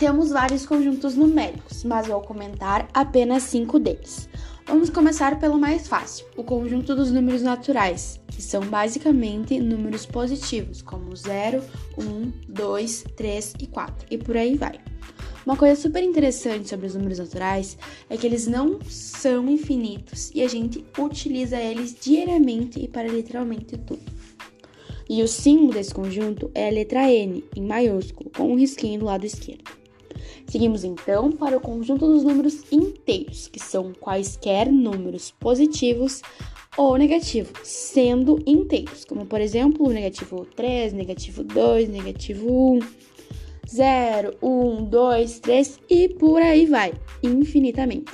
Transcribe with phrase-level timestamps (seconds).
[0.00, 4.30] Temos vários conjuntos numéricos, mas vou comentar apenas cinco deles.
[4.66, 10.80] Vamos começar pelo mais fácil, o conjunto dos números naturais, que são basicamente números positivos,
[10.80, 11.62] como 0,
[11.98, 14.80] 1, 2, 3 e 4, e por aí vai.
[15.44, 17.76] Uma coisa super interessante sobre os números naturais
[18.08, 23.76] é que eles não são infinitos e a gente utiliza eles diariamente e para literalmente
[23.76, 24.00] tudo.
[25.10, 29.04] E o símbolo desse conjunto é a letra N, em maiúsculo, com um risquinho do
[29.04, 29.79] lado esquerdo.
[30.46, 36.22] Seguimos então para o conjunto dos números inteiros, que são quaisquer números positivos
[36.76, 42.80] ou negativos, sendo inteiros, como por exemplo negativo 3, negativo 2, negativo 1,
[43.68, 46.92] 0, 1, 2, 3 e por aí vai,
[47.22, 48.12] infinitamente.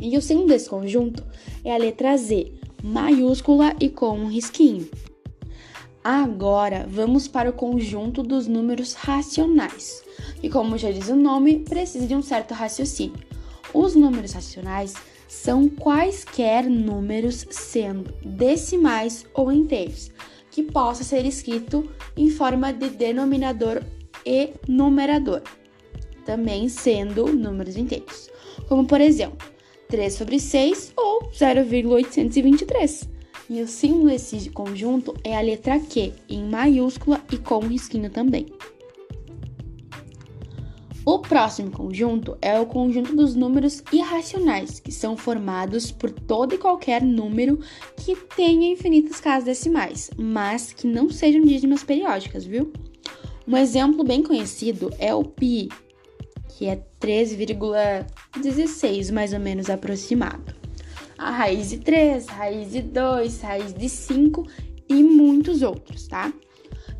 [0.00, 1.22] E o símbolo desse conjunto
[1.62, 2.52] é a letra Z,
[2.82, 4.88] maiúscula e com um risquinho.
[6.02, 10.02] Agora vamos para o conjunto dos números racionais,
[10.42, 13.18] e como já diz o nome, precisa de um certo raciocínio.
[13.72, 14.94] Os números racionais
[15.28, 20.10] são quaisquer números, sendo decimais ou inteiros,
[20.50, 23.82] que possa ser escrito em forma de denominador
[24.26, 25.42] e numerador,
[26.24, 28.28] também sendo números inteiros,
[28.68, 29.38] como por exemplo
[29.88, 33.08] 3 sobre 6 ou 0,823.
[33.48, 38.46] E o símbolo desse conjunto é a letra Q, em maiúscula e com risquinho também.
[41.04, 46.58] O próximo conjunto é o conjunto dos números irracionais, que são formados por todo e
[46.58, 47.58] qualquer número
[47.96, 52.70] que tenha infinitas casas decimais, mas que não sejam dízimas periódicas, viu?
[53.48, 55.70] Um exemplo bem conhecido é o pi,
[56.48, 60.54] que é 13,16 mais ou menos aproximado.
[61.16, 64.46] A raiz de 3, raiz de 2, raiz de 5
[64.86, 66.30] e muitos outros, tá?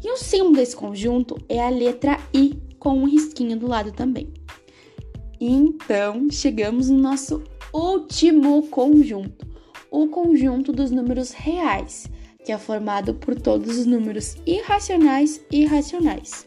[0.03, 4.35] E o símbolo desse conjunto é a letra I, com um risquinho do lado também.
[5.41, 9.47] Então, chegamos no nosso último conjunto,
[9.89, 12.11] o conjunto dos números reais
[12.45, 16.47] que é formado por todos os números irracionais e racionais,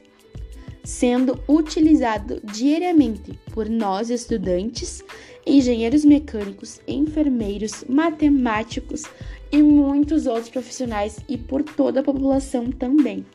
[0.83, 5.03] sendo utilizado diariamente por nós estudantes,
[5.45, 9.03] engenheiros mecânicos, enfermeiros, matemáticos
[9.51, 13.25] e muitos outros profissionais e por toda a população também.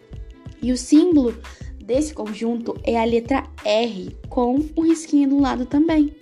[0.61, 1.35] E o símbolo
[1.89, 6.15] desse conjunto é a letra R com o risquinho do lado também.